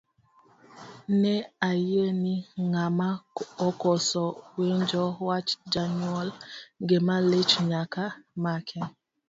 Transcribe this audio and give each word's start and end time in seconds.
Ne 1.21 1.33
ayie 1.69 2.05
ni 2.21 2.35
ng'ama 2.69 3.09
okoso 3.67 4.23
winjo 4.57 5.03
wach 5.27 5.49
janyuol, 5.71 6.29
gima 6.87 7.15
lich 7.29 7.53
nyaka 7.71 8.03
make. 8.43 8.79